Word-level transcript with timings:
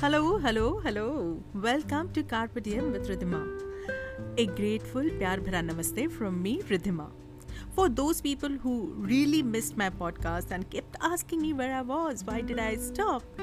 Hello, 0.00 0.38
hello, 0.38 0.80
hello. 0.82 1.42
Welcome 1.52 2.08
to 2.14 2.22
Carpe 2.22 2.62
Diem 2.62 2.90
with 2.90 3.06
Ridhima. 3.06 3.40
A 4.38 4.46
grateful 4.60 5.08
pyar 5.22 5.32
bhara 5.48 5.60
namaste 5.70 6.10
from 6.10 6.38
me, 6.44 6.52
Ridhima. 6.70 7.08
For 7.78 7.90
those 7.90 8.22
people 8.26 8.54
who 8.62 8.76
really 9.10 9.42
missed 9.42 9.76
my 9.82 9.88
podcast 9.90 10.54
and 10.56 10.64
kept 10.70 10.96
asking 11.08 11.42
me 11.42 11.52
where 11.52 11.74
I 11.78 11.82
was, 11.82 12.22
why 12.24 12.40
did 12.40 12.62
I 12.66 12.76
stop? 12.76 13.42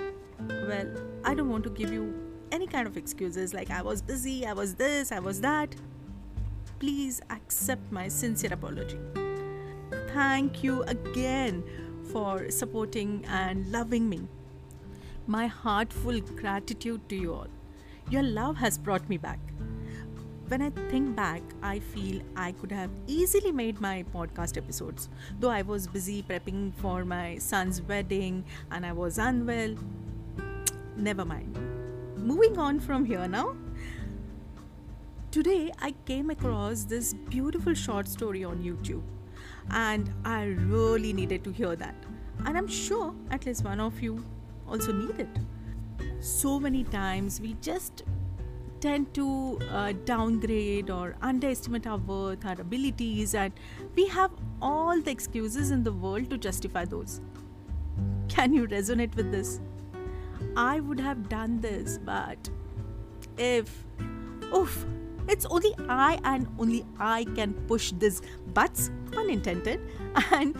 Well, 0.71 0.89
I 1.23 1.36
don't 1.36 1.52
want 1.52 1.64
to 1.66 1.73
give 1.82 1.93
you 1.93 2.07
any 2.52 2.66
kind 2.66 2.88
of 2.88 2.98
excuses 2.98 3.54
like 3.54 3.70
I 3.70 3.84
was 3.84 4.02
busy, 4.02 4.48
I 4.48 4.54
was 4.54 4.74
this, 4.74 5.12
I 5.12 5.20
was 5.20 5.42
that. 5.42 5.76
Please 6.80 7.21
accept 7.30 7.92
my 7.92 8.08
sincere 8.08 8.54
apology. 8.54 8.98
Thank 10.16 10.64
you 10.64 10.81
again 10.95 11.63
for 12.12 12.49
supporting 12.49 13.23
and 13.44 13.71
loving 13.71 14.09
me. 14.09 14.27
My 15.30 15.48
heartful 15.48 16.22
gratitude 16.22 17.09
to 17.09 17.16
you 17.17 17.34
all. 17.34 17.48
Your 18.09 18.23
love 18.23 18.55
has 18.55 18.77
brought 18.77 19.09
me 19.09 19.17
back. 19.17 19.40
When 20.48 20.62
I 20.62 20.70
think 20.90 21.17
back, 21.17 21.41
I 21.62 21.80
feel 21.80 22.22
I 22.38 22.53
could 22.53 22.72
have 22.72 22.90
easily 23.08 23.52
made 23.52 23.81
my 23.81 24.05
podcast 24.13 24.55
episodes. 24.55 25.09
Though 25.38 25.50
I 25.50 25.63
was 25.63 25.86
busy 25.86 26.23
prepping 26.23 26.73
for 26.76 27.03
my 27.03 27.40
son's 27.40 27.81
wedding 27.81 28.45
and 28.72 28.86
I 28.86 28.94
was 28.94 29.17
unwell. 29.17 29.76
Never 30.95 31.26
mind. 31.26 31.59
Moving 32.16 32.58
on 32.58 32.80
from 32.80 33.03
here 33.03 33.28
now. 33.28 33.58
Today, 35.30 35.73
I 35.81 35.94
came 36.05 36.30
across 36.30 36.86
this 36.86 37.14
beautiful 37.14 37.73
short 37.73 38.08
story 38.08 38.45
on 38.45 38.64
YouTube, 38.64 39.03
and 39.72 40.09
I 40.23 40.45
really 40.45 41.12
needed 41.12 41.44
to 41.44 41.52
hear 41.52 41.75
that. 41.75 41.95
And 42.45 42.58
I'm 42.58 42.67
sure 42.67 43.14
at 43.30 43.45
least 43.45 43.66
one 43.66 43.81
of 43.81 44.02
you 44.02 44.23
also 44.68 44.92
need 44.92 45.20
it. 45.20 45.30
So 46.20 46.60
many 46.60 46.84
times 46.84 47.40
we 47.40 47.56
just 47.62 48.04
tend 48.80 49.14
to 49.14 49.60
uh, 49.72 49.94
downgrade 50.06 50.90
or 50.90 51.16
underestimate 51.22 51.88
our 51.88 51.98
worth, 51.98 52.46
our 52.46 52.60
abilities, 52.60 53.34
and 53.34 53.54
we 53.95 54.08
have 54.08 54.32
all 54.62 55.00
the 55.02 55.12
excuses 55.12 55.72
in 55.72 55.84
the 55.84 55.92
world 55.92 56.30
to 56.30 56.38
justify 56.38 56.86
those. 56.86 57.22
Can 58.28 58.54
you 58.54 58.68
resonate 58.68 59.16
with 59.16 59.32
this? 59.32 59.60
I 60.56 60.80
would 60.80 61.00
have 61.00 61.30
done 61.30 61.60
this, 61.62 61.98
but 61.98 62.50
if, 63.38 63.86
oof, 64.54 64.86
it's 65.28 65.45
only 65.45 65.73
I 65.90 66.20
and 66.23 66.48
only 66.60 66.86
I 67.00 67.26
can 67.36 67.54
push 67.68 67.92
this 67.92 68.22
buts, 68.54 68.92
pun 69.12 69.30
intended, 69.30 69.82
and 70.32 70.56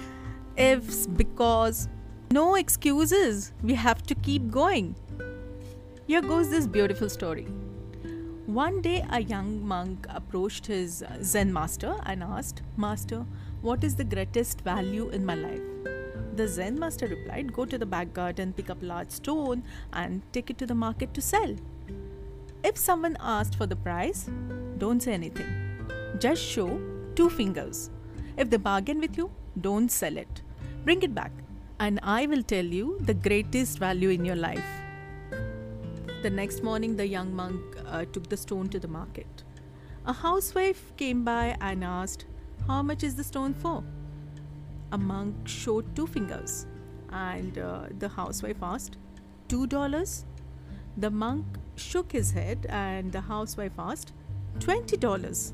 ifs 0.58 1.08
because 1.08 1.88
no 2.32 2.56
excuses. 2.56 3.54
We 3.64 3.74
have 3.76 4.04
to 4.04 4.16
keep 4.16 4.52
going. 4.52 4.96
Here 6.08 6.22
goes 6.22 6.50
this 6.50 6.68
beautiful 6.68 7.10
story. 7.10 7.48
One 8.46 8.82
day, 8.82 9.06
a 9.10 9.22
young 9.22 9.66
monk 9.66 10.06
approached 10.10 10.68
his 10.68 11.04
Zen 11.22 11.52
master 11.52 11.96
and 12.06 12.24
asked, 12.24 12.62
Master, 12.78 13.26
what 13.62 13.84
is 13.84 13.96
the 13.96 14.04
greatest 14.04 14.62
value 14.62 15.10
in 15.10 15.26
my 15.26 15.36
life? 15.36 15.62
The 16.36 16.48
Zen 16.48 16.80
master 16.80 17.08
replied, 17.08 17.54
Go 17.54 17.66
to 17.66 17.78
the 17.78 17.86
back 17.86 18.14
garden, 18.14 18.54
pick 18.54 18.70
up 18.70 18.82
a 18.82 18.86
large 18.86 19.12
stone, 19.12 19.64
and 19.94 20.22
take 20.32 20.50
it 20.50 20.58
to 20.60 20.66
the 20.66 20.76
market 20.76 21.14
to 21.14 21.22
sell. 21.22 21.56
If 22.64 22.78
someone 22.78 23.18
asked 23.20 23.56
for 23.56 23.66
the 23.66 23.76
price, 23.76 24.30
don't 24.78 25.02
say 25.02 25.14
anything. 25.14 25.48
Just 26.20 26.42
show 26.42 26.80
two 27.16 27.30
fingers. 27.30 27.90
If 28.38 28.50
they 28.50 28.58
bargain 28.58 29.00
with 29.00 29.18
you, 29.18 29.32
don't 29.60 29.90
sell 29.90 30.16
it. 30.16 30.42
Bring 30.84 31.02
it 31.04 31.14
back 31.14 31.32
and 31.80 32.00
I 32.02 32.26
will 32.26 32.44
tell 32.44 32.66
you 32.66 32.98
the 33.02 33.14
greatest 33.14 33.78
value 33.78 34.10
in 34.10 34.26
your 34.26 34.36
life. 34.36 34.66
The 36.24 36.30
next 36.30 36.64
morning, 36.64 36.96
the 36.96 37.08
young 37.08 37.36
monk 37.36 37.62
uh, 37.86 38.06
took 38.06 38.28
the 38.30 38.38
stone 38.38 38.70
to 38.70 38.80
the 38.80 38.88
market. 38.88 39.44
A 40.06 40.14
housewife 40.14 40.96
came 40.98 41.24
by 41.24 41.56
and 41.62 41.84
asked, 41.84 42.26
How 42.66 42.82
much 42.82 43.04
is 43.04 43.16
the 43.16 43.24
stone 43.24 43.54
for? 43.54 43.84
A 44.92 44.98
monk 44.98 45.36
showed 45.48 45.96
two 45.96 46.08
fingers, 46.08 46.66
and 47.12 47.58
uh, 47.60 47.88
the 48.00 48.10
housewife 48.10 48.64
asked, 48.64 48.98
Two 49.48 49.68
dollars? 49.68 50.26
The 50.98 51.12
monk 51.12 51.46
shook 51.76 52.12
his 52.12 52.32
head, 52.32 52.66
and 52.70 53.12
the 53.12 53.22
housewife 53.22 53.78
asked, 53.78 54.14
Twenty 54.60 54.98
dollars. 54.98 55.54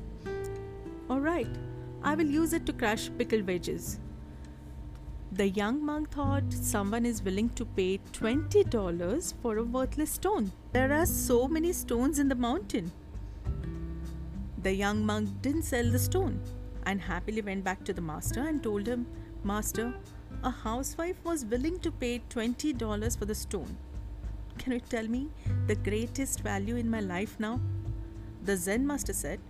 All 1.10 1.20
right, 1.20 1.54
I 2.02 2.14
will 2.14 2.26
use 2.26 2.54
it 2.54 2.64
to 2.66 2.72
crush 2.72 3.10
pickled 3.18 3.44
veggies. 3.44 3.98
The 5.36 5.48
young 5.48 5.84
monk 5.84 6.10
thought 6.12 6.52
someone 6.52 7.04
is 7.04 7.20
willing 7.20 7.48
to 7.60 7.64
pay 7.64 7.98
$20 8.12 9.34
for 9.42 9.56
a 9.58 9.64
worthless 9.64 10.12
stone. 10.12 10.52
There 10.70 10.92
are 10.92 11.06
so 11.06 11.48
many 11.48 11.72
stones 11.72 12.20
in 12.20 12.28
the 12.28 12.36
mountain. 12.36 12.92
The 14.62 14.72
young 14.72 15.04
monk 15.04 15.28
didn't 15.42 15.64
sell 15.64 15.90
the 15.90 15.98
stone 15.98 16.40
and 16.86 17.00
happily 17.00 17.42
went 17.42 17.64
back 17.64 17.82
to 17.86 17.92
the 17.92 18.00
master 18.00 18.42
and 18.42 18.62
told 18.62 18.86
him, 18.86 19.08
Master, 19.42 19.92
a 20.44 20.50
housewife 20.50 21.16
was 21.24 21.44
willing 21.44 21.80
to 21.80 21.90
pay 21.90 22.20
$20 22.30 23.18
for 23.18 23.24
the 23.24 23.34
stone. 23.34 23.76
Can 24.58 24.74
you 24.74 24.80
tell 24.80 25.08
me 25.08 25.30
the 25.66 25.74
greatest 25.74 26.42
value 26.42 26.76
in 26.76 26.88
my 26.88 27.00
life 27.00 27.40
now? 27.40 27.60
The 28.44 28.56
Zen 28.56 28.86
master 28.86 29.12
said, 29.12 29.40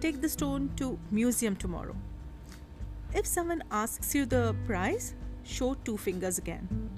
Take 0.00 0.20
the 0.20 0.28
stone 0.28 0.70
to 0.76 0.98
museum 1.10 1.56
tomorrow. 1.56 1.96
If 3.12 3.26
someone 3.26 3.64
asks 3.72 4.14
you 4.14 4.24
the 4.24 4.54
price, 4.66 5.14
show 5.42 5.74
two 5.74 5.96
fingers 5.96 6.38
again. 6.38 6.90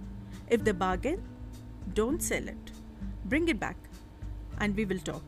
If 0.48 0.62
they 0.62 0.72
bargain, 0.72 1.22
don't 1.94 2.22
sell 2.22 2.46
it. 2.46 2.70
Bring 3.24 3.48
it 3.48 3.58
back 3.58 3.76
and 4.58 4.76
we 4.76 4.84
will 4.84 4.98
talk. 4.98 5.22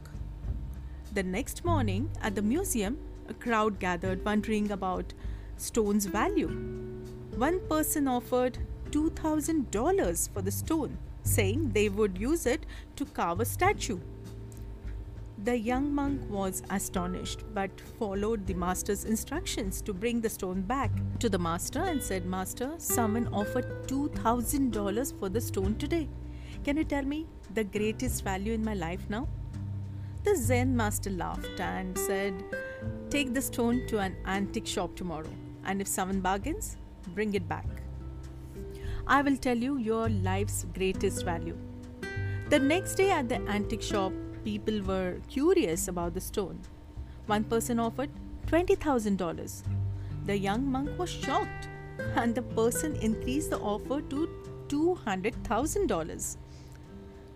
The 1.14 1.22
next 1.22 1.64
morning 1.64 2.10
at 2.20 2.34
the 2.34 2.42
museum, 2.42 2.98
a 3.28 3.34
crowd 3.34 3.80
gathered 3.80 4.24
wondering 4.24 4.70
about 4.72 5.14
stone's 5.56 6.04
value. 6.04 6.48
One 7.36 7.60
person 7.66 8.06
offered 8.06 8.58
$2,000 8.90 10.28
for 10.34 10.42
the 10.42 10.50
stone, 10.50 10.98
saying 11.22 11.70
they 11.72 11.88
would 11.88 12.18
use 12.18 12.44
it 12.44 12.66
to 12.96 13.06
carve 13.06 13.40
a 13.40 13.46
statue. 13.46 13.98
The 15.44 15.58
young 15.58 15.94
monk 15.94 16.22
was 16.30 16.62
astonished, 16.70 17.40
but 17.52 17.78
followed 17.98 18.46
the 18.46 18.54
master's 18.54 19.04
instructions 19.04 19.82
to 19.82 19.92
bring 19.92 20.22
the 20.22 20.30
stone 20.30 20.62
back 20.62 20.90
to 21.18 21.28
the 21.28 21.38
master 21.38 21.80
and 21.80 22.02
said, 22.02 22.24
Master, 22.24 22.72
someone 22.78 23.28
offered 23.28 23.86
$2,000 23.86 25.18
for 25.18 25.28
the 25.28 25.42
stone 25.42 25.74
today. 25.76 26.08
Can 26.64 26.78
you 26.78 26.84
tell 26.84 27.04
me 27.04 27.26
the 27.52 27.62
greatest 27.62 28.24
value 28.24 28.54
in 28.54 28.64
my 28.64 28.72
life 28.72 29.04
now? 29.10 29.28
The 30.22 30.34
Zen 30.34 30.74
master 30.74 31.10
laughed 31.10 31.60
and 31.60 31.98
said, 31.98 32.42
Take 33.10 33.34
the 33.34 33.42
stone 33.42 33.86
to 33.88 33.98
an 33.98 34.16
antique 34.24 34.66
shop 34.66 34.96
tomorrow, 34.96 35.34
and 35.66 35.82
if 35.82 35.88
someone 35.88 36.20
bargains, 36.20 36.78
bring 37.08 37.34
it 37.34 37.46
back. 37.46 37.66
I 39.06 39.20
will 39.20 39.36
tell 39.36 39.58
you 39.58 39.76
your 39.76 40.08
life's 40.08 40.64
greatest 40.72 41.22
value. 41.22 41.58
The 42.48 42.58
next 42.58 42.94
day 42.94 43.10
at 43.10 43.28
the 43.28 43.46
antique 43.46 43.82
shop, 43.82 44.12
people 44.44 44.82
were 44.82 45.16
curious 45.28 45.88
about 45.88 46.14
the 46.14 46.20
stone. 46.20 46.60
One 47.26 47.44
person 47.44 47.78
offered 47.80 48.10
$20,000. 48.46 49.62
The 50.26 50.36
young 50.36 50.66
monk 50.70 50.98
was 50.98 51.10
shocked, 51.10 51.68
and 52.16 52.34
the 52.34 52.42
person 52.42 52.96
increased 52.96 53.50
the 53.50 53.58
offer 53.58 54.02
to 54.02 54.28
$200,000. 54.68 56.36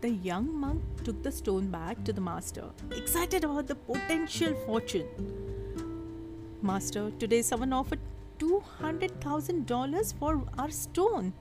The 0.00 0.10
young 0.10 0.54
monk 0.54 0.82
took 1.02 1.22
the 1.22 1.32
stone 1.32 1.70
back 1.70 2.04
to 2.04 2.12
the 2.12 2.20
master, 2.20 2.66
excited 2.90 3.44
about 3.44 3.66
the 3.66 3.74
potential 3.74 4.54
fortune. 4.66 5.08
Master, 6.62 7.10
today 7.18 7.42
someone 7.42 7.72
offered 7.72 8.00
$200,000 8.38 10.14
for 10.18 10.42
our 10.58 10.70
stone. 10.70 11.32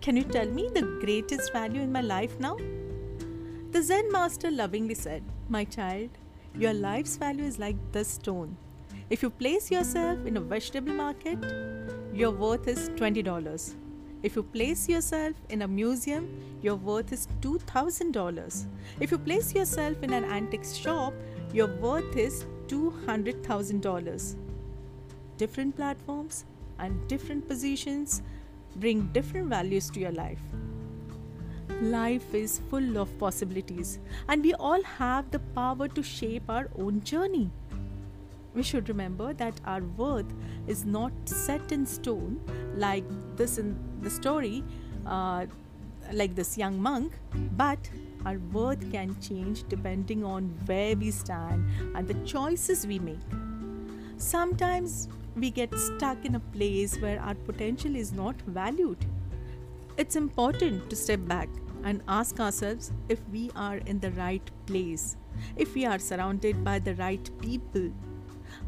Can 0.00 0.16
you 0.16 0.24
tell 0.24 0.46
me 0.46 0.68
the 0.72 0.82
greatest 1.00 1.52
value 1.52 1.80
in 1.80 1.92
my 1.92 2.00
life 2.00 2.38
now? 2.38 2.56
The 3.72 3.80
Zen 3.84 4.10
master 4.10 4.50
lovingly 4.50 4.94
said, 4.94 5.22
My 5.48 5.62
child, 5.64 6.10
your 6.58 6.74
life's 6.74 7.16
value 7.16 7.44
is 7.44 7.60
like 7.60 7.76
the 7.92 8.04
stone. 8.04 8.56
If 9.10 9.22
you 9.22 9.30
place 9.30 9.70
yourself 9.70 10.26
in 10.26 10.36
a 10.36 10.40
vegetable 10.40 10.92
market, 10.92 11.38
your 12.12 12.32
worth 12.32 12.66
is 12.66 12.88
$20. 12.90 13.74
If 14.24 14.34
you 14.34 14.42
place 14.42 14.88
yourself 14.88 15.36
in 15.50 15.62
a 15.62 15.68
museum, 15.68 16.28
your 16.62 16.74
worth 16.74 17.12
is 17.12 17.28
$2,000. 17.42 18.66
If 18.98 19.12
you 19.12 19.18
place 19.18 19.54
yourself 19.54 20.02
in 20.02 20.12
an 20.14 20.24
antique 20.24 20.64
shop, 20.64 21.14
your 21.52 21.68
worth 21.76 22.16
is 22.16 22.46
$200,000. 22.66 24.36
Different 25.36 25.76
platforms 25.76 26.44
and 26.80 27.06
different 27.06 27.46
positions 27.46 28.20
bring 28.74 29.06
different 29.12 29.46
values 29.46 29.90
to 29.90 30.00
your 30.00 30.10
life. 30.10 30.42
Life 31.80 32.34
is 32.34 32.60
full 32.70 32.98
of 32.98 33.18
possibilities, 33.18 33.98
and 34.28 34.42
we 34.42 34.52
all 34.54 34.82
have 34.82 35.30
the 35.30 35.38
power 35.38 35.88
to 35.88 36.02
shape 36.02 36.48
our 36.48 36.68
own 36.78 37.02
journey. 37.02 37.50
We 38.54 38.62
should 38.62 38.88
remember 38.88 39.32
that 39.34 39.60
our 39.64 39.80
worth 39.96 40.32
is 40.66 40.84
not 40.84 41.12
set 41.24 41.72
in 41.72 41.86
stone 41.86 42.40
like 42.76 43.04
this 43.36 43.58
in 43.58 43.78
the 44.02 44.10
story. 44.10 44.62
Uh, 45.06 45.46
like 46.12 46.34
this 46.34 46.58
young 46.58 46.80
monk, 46.80 47.12
but 47.56 47.78
our 48.26 48.38
worth 48.52 48.90
can 48.90 49.16
change 49.20 49.62
depending 49.68 50.24
on 50.24 50.44
where 50.66 50.96
we 50.96 51.10
stand 51.10 51.64
and 51.94 52.08
the 52.08 52.14
choices 52.26 52.86
we 52.86 52.98
make. 52.98 53.18
Sometimes 54.16 55.08
we 55.36 55.50
get 55.50 55.72
stuck 55.78 56.24
in 56.24 56.34
a 56.34 56.40
place 56.40 56.98
where 56.98 57.20
our 57.20 57.34
potential 57.34 57.94
is 57.94 58.12
not 58.12 58.34
valued. 58.42 58.98
It's 59.96 60.16
important 60.16 60.90
to 60.90 60.96
step 60.96 61.20
back 61.26 61.48
and 61.84 62.02
ask 62.08 62.40
ourselves 62.40 62.92
if 63.08 63.20
we 63.30 63.50
are 63.56 63.78
in 63.78 64.00
the 64.00 64.10
right 64.12 64.50
place, 64.66 65.16
if 65.56 65.74
we 65.74 65.86
are 65.86 65.98
surrounded 65.98 66.64
by 66.64 66.78
the 66.78 66.94
right 66.96 67.30
people. 67.40 67.90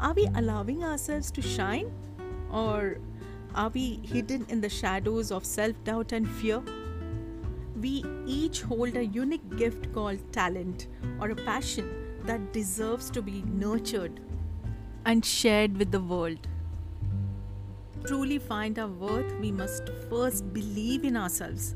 Are 0.01 0.13
we 0.13 0.29
allowing 0.35 0.85
ourselves 0.85 1.31
to 1.33 1.43
shine? 1.43 1.93
Or 2.51 2.99
are 3.55 3.69
we 3.69 4.01
hidden 4.03 4.47
in 4.49 4.61
the 4.61 4.69
shadows 4.69 5.31
of 5.31 5.45
self 5.45 5.83
doubt 5.85 6.13
and 6.13 6.29
fear? 6.29 6.63
We 7.81 8.05
each 8.27 8.63
hold 8.63 8.97
a 8.97 9.05
unique 9.05 9.57
gift 9.57 9.93
called 9.93 10.21
talent 10.33 10.87
or 11.21 11.31
a 11.31 11.37
passion 11.37 12.19
that 12.25 12.53
deserves 12.53 13.11
to 13.11 13.23
be 13.23 13.43
nurtured 13.47 14.21
and 15.05 15.25
shared 15.25 15.77
with 15.77 15.91
the 15.91 16.01
world. 16.01 16.47
To 17.95 18.09
truly 18.09 18.39
find 18.39 18.79
our 18.79 18.89
worth, 18.89 19.33
we 19.41 19.51
must 19.51 19.91
first 20.09 20.53
believe 20.53 21.05
in 21.05 21.17
ourselves. 21.17 21.75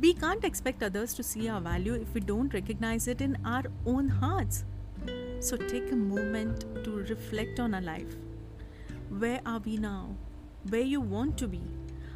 We 0.00 0.14
can't 0.14 0.44
expect 0.44 0.84
others 0.84 1.12
to 1.14 1.24
see 1.24 1.48
our 1.48 1.60
value 1.60 1.94
if 1.94 2.14
we 2.14 2.20
don't 2.20 2.54
recognize 2.54 3.08
it 3.08 3.20
in 3.20 3.36
our 3.44 3.64
own 3.84 4.08
hearts. 4.08 4.64
So 5.40 5.56
take 5.56 5.90
a 5.90 5.96
moment 5.96 6.84
to 6.84 6.90
reflect 6.90 7.58
on 7.58 7.74
our 7.74 7.80
life. 7.80 8.14
Where 9.08 9.40
are 9.44 9.58
we 9.58 9.76
now? 9.76 10.14
Where 10.70 10.82
you 10.82 11.00
want 11.00 11.36
to 11.38 11.48
be? 11.48 11.62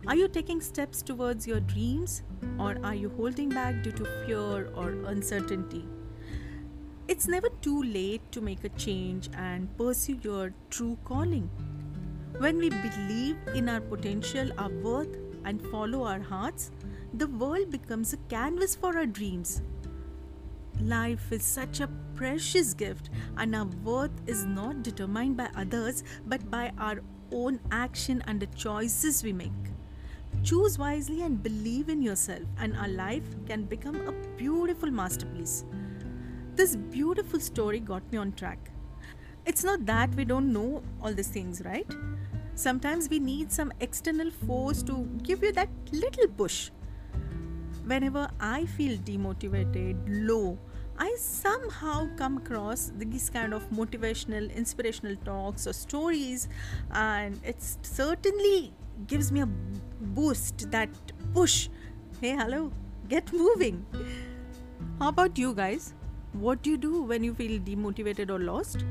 Are 0.07 0.15
you 0.15 0.29
taking 0.29 0.61
steps 0.61 1.03
towards 1.03 1.47
your 1.47 1.59
dreams 1.59 2.23
or 2.59 2.77
are 2.85 2.95
you 2.95 3.09
holding 3.17 3.49
back 3.49 3.83
due 3.83 3.93
to 3.93 4.05
fear 4.27 4.71
or 4.77 4.91
uncertainty? 5.07 5.85
It's 7.09 7.27
never 7.27 7.49
too 7.63 7.83
late 7.83 8.31
to 8.31 8.41
make 8.41 8.63
a 8.63 8.69
change 8.71 9.29
and 9.37 9.77
pursue 9.77 10.19
your 10.23 10.55
true 10.71 10.99
calling. 11.05 11.51
When 12.39 12.59
we 12.59 12.71
believe 12.71 13.37
in 13.55 13.69
our 13.69 13.81
potential, 13.81 14.51
our 14.57 14.71
worth, 14.71 15.17
and 15.45 15.61
follow 15.71 16.05
our 16.05 16.21
hearts, 16.21 16.71
the 17.15 17.27
world 17.27 17.71
becomes 17.71 18.13
a 18.13 18.17
canvas 18.29 18.75
for 18.75 18.97
our 18.97 19.07
dreams. 19.07 19.63
Life 20.81 21.31
is 21.31 21.45
such 21.45 21.81
a 21.81 21.91
precious 22.15 22.75
gift, 22.75 23.11
and 23.37 23.55
our 23.55 23.67
worth 23.85 24.11
is 24.27 24.45
not 24.45 24.83
determined 24.83 25.37
by 25.37 25.49
others 25.57 26.03
but 26.27 26.51
by 26.51 26.73
our 26.79 27.03
own 27.31 27.61
action 27.71 28.23
and 28.27 28.41
the 28.41 28.47
choices 28.47 29.23
we 29.23 29.33
make. 29.33 29.53
Choose 30.43 30.79
wisely 30.79 31.23
and 31.23 31.43
believe 31.43 31.89
in 31.89 32.03
yourself, 32.03 32.43
and 32.59 32.77
our 32.77 32.89
life 32.89 33.25
can 33.47 33.65
become 33.65 33.97
a 34.09 34.13
beautiful 34.37 34.91
masterpiece. 34.91 35.65
This 36.55 36.75
beautiful 36.77 37.39
story 37.39 37.81
got 37.81 38.11
me 38.11 38.19
on 38.19 38.33
track. 38.33 38.71
It's 39.47 39.65
not 39.65 39.87
that 39.87 40.15
we 40.15 40.25
don't 40.25 40.53
know 40.53 40.83
all 41.03 41.13
these 41.13 41.29
things, 41.29 41.63
right? 41.65 41.87
Sometimes 42.55 43.09
we 43.09 43.19
need 43.19 43.51
some 43.51 43.73
external 43.81 44.31
force 44.31 44.83
to 44.83 45.09
give 45.23 45.43
you 45.43 45.53
that 45.53 45.71
little 45.91 46.29
push. 46.29 46.71
Whenever 47.87 48.29
I 48.39 48.67
feel 48.67 48.99
demotivated, 48.99 49.97
low, 50.07 50.59
I 50.99 51.17
somehow 51.19 52.09
come 52.17 52.37
across 52.37 52.93
these 52.97 53.31
kind 53.31 53.55
of 53.55 53.69
motivational, 53.71 54.55
inspirational 54.55 55.17
talks 55.25 55.67
or 55.67 55.73
stories, 55.73 56.49
and 56.93 57.41
it 57.43 57.57
certainly 57.83 58.73
gives 59.07 59.33
me 59.33 59.41
a 59.41 59.47
boost, 59.47 60.71
that 60.71 60.91
push. 61.33 61.69
Hey, 62.21 62.37
hello, 62.37 62.71
get 63.09 63.33
moving. 63.33 63.85
How 64.99 65.09
about 65.09 65.39
you 65.39 65.55
guys? 65.55 65.95
What 66.35 66.63
do 66.63 66.71
you 66.71 66.77
do 66.77 67.03
when 67.03 67.25
you 67.25 67.35
feel 67.35 67.59
demotivated 67.61 68.31
or 68.31 68.39
lost? 68.39 68.85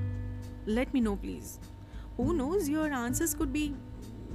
Let 0.65 0.93
me 0.93 0.99
know, 0.99 1.15
please 1.15 1.59
who 2.17 2.33
knows, 2.33 2.69
your 2.69 2.91
answers 2.91 3.33
could 3.33 3.53
be 3.53 3.73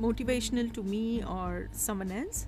motivational 0.00 0.72
to 0.74 0.82
me 0.82 1.24
or 1.24 1.68
someone 1.72 2.12
else. 2.12 2.46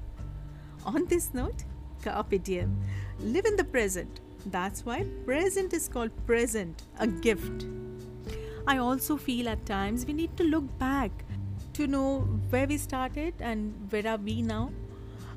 On 0.85 1.05
this 1.07 1.35
note, 1.35 1.65
carpe 2.03 2.43
diem. 2.43 2.77
Live 3.21 3.47
in 3.47 3.57
the 3.57 3.65
present. 3.65 4.21
That's 4.47 4.85
why 4.85 5.05
present 5.25 5.73
is 5.73 5.89
called 5.89 6.11
present, 6.27 6.83
a 6.99 7.07
gift. 7.07 7.67
I 8.67 8.79
also 8.79 9.17
feel 9.17 9.49
at 9.49 9.65
times 9.67 10.07
we 10.07 10.13
need 10.13 10.37
to 10.37 10.45
look 10.45 10.79
back 10.79 11.11
to 11.75 11.87
know 11.87 12.21
where 12.51 12.67
we 12.67 12.79
started 12.79 13.35
and 13.41 13.75
where 13.91 14.07
are 14.07 14.17
we 14.17 14.43
now. 14.43 14.71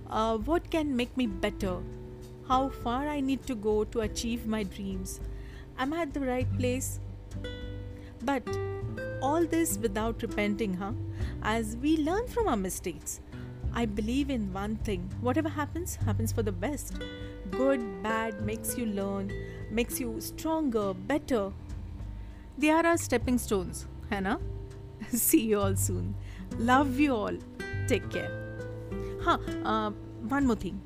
Uh, 0.10 0.38
what 0.38 0.70
can 0.70 0.96
make 0.96 1.16
me 1.16 1.28
better? 1.28 1.78
How 2.48 2.70
far 2.70 3.08
I 3.08 3.22
need 3.22 3.46
to 3.48 3.56
go 3.56 3.84
to 3.86 4.02
achieve 4.02 4.46
my 4.46 4.64
dreams? 4.64 5.22
Am 5.78 5.94
I 5.94 6.02
at 6.02 6.14
the 6.14 6.20
right 6.20 6.58
place? 6.58 7.00
But 8.24 8.44
all 9.22 9.46
this 9.46 9.78
without 9.78 10.22
repenting, 10.22 10.74
huh? 10.74 10.94
As 11.42 11.78
we 11.78 11.98
learn 11.98 12.28
from 12.28 12.48
our 12.48 12.58
mistakes. 12.58 13.22
I 13.74 13.86
believe 13.86 14.30
in 14.30 14.52
one 14.52 14.76
thing 14.76 15.10
whatever 15.22 15.48
happens, 15.48 15.96
happens 15.96 16.32
for 16.32 16.44
the 16.44 16.52
best. 16.52 17.02
Good, 17.52 18.04
bad 18.04 18.42
makes 18.42 18.78
you 18.78 18.86
learn, 18.86 19.32
makes 19.70 20.00
you 20.00 20.20
stronger, 20.20 20.94
better. 20.94 21.54
They 22.58 22.70
are 22.70 22.86
our 22.86 22.98
stepping 22.98 23.38
stones, 23.38 23.88
Hannah. 24.10 24.40
See 25.10 25.42
you 25.42 25.60
all 25.60 25.76
soon. 25.76 26.16
Love 26.58 27.00
you 27.00 27.16
all. 27.16 27.38
Take 27.88 28.10
care. 28.10 28.32
Huh, 29.22 29.38
uh, 29.64 29.92
one 30.28 30.46
more 30.48 30.56
thing. 30.56 30.82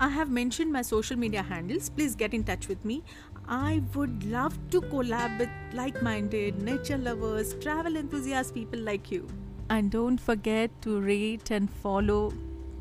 I 0.00 0.08
have 0.08 0.30
mentioned 0.30 0.72
my 0.72 0.80
social 0.80 1.16
media 1.18 1.42
mm-hmm. 1.42 1.52
handles. 1.52 1.90
Please 1.90 2.14
get 2.14 2.32
in 2.32 2.42
touch 2.42 2.68
with 2.68 2.82
me. 2.86 3.02
I 3.46 3.82
would 3.94 4.24
love 4.24 4.58
to 4.70 4.80
collab 4.80 5.38
with 5.38 5.50
like 5.74 6.02
minded, 6.02 6.62
nature 6.62 6.96
lovers, 6.96 7.54
travel 7.60 7.96
enthusiasts, 7.96 8.50
people 8.50 8.80
like 8.80 9.10
you. 9.10 9.28
And 9.68 9.90
don't 9.90 10.18
forget 10.18 10.70
to 10.82 11.00
rate 11.00 11.50
and 11.50 11.70
follow 11.70 12.32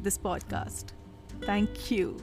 this 0.02 0.18
podcast. 0.18 0.94
Thank 1.42 1.92
you. 1.92 2.18